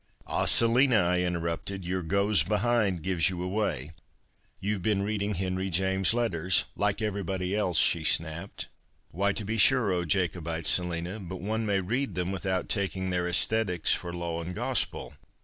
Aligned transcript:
"Ah, 0.25 0.45
Selina,' 0.45 0.95
I 1.09 1.19
interrupted," 1.21 1.85
your' 1.85 2.01
goes 2.17 2.41
behind' 2.41 3.03
gives 3.03 3.29
you 3.29 3.43
away. 3.43 3.91
You've 4.59 4.81
been 4.81 5.03
reading 5.03 5.35
Henry 5.35 5.69
James's 5.69 6.15
letters.''" 6.15 6.63
Like 6.75 7.03
everybody 7.03 7.55
else," 7.55 7.77
she 7.77 8.03
snapped." 8.03 8.67
Why, 9.11 9.31
to 9.33 9.45
be 9.45 9.57
sure, 9.57 9.91
oh 9.93 10.05
Jacobite 10.05 10.65
Selina, 10.65 11.19
but 11.19 11.39
one 11.39 11.67
may 11.67 11.81
read 11.81 12.15
them 12.15 12.31
without 12.31 12.67
taking 12.67 13.11
their 13.11 13.25
asthetics 13.27 13.93
for 13.93 14.11
law 14.11 14.41
and 14.41 14.55
gospel. 14.55 15.13